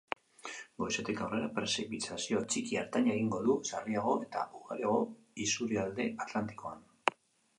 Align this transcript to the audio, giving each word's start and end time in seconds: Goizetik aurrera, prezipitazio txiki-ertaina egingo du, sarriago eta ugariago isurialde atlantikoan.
Goizetik 0.83 1.19
aurrera, 1.25 1.49
prezipitazio 1.57 2.39
txiki-ertaina 2.53 3.13
egingo 3.17 3.41
du, 3.49 3.55
sarriago 3.71 4.15
eta 4.25 4.45
ugariago 4.61 4.97
isurialde 5.47 6.11
atlantikoan. 6.25 6.85